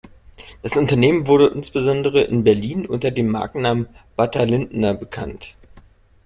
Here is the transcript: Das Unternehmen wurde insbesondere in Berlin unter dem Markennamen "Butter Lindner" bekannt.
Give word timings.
Das 0.63 0.77
Unternehmen 0.77 1.27
wurde 1.27 1.45
insbesondere 1.53 2.21
in 2.21 2.43
Berlin 2.43 2.87
unter 2.87 3.11
dem 3.11 3.27
Markennamen 3.29 3.87
"Butter 4.17 4.47
Lindner" 4.47 4.95
bekannt. 4.95 5.55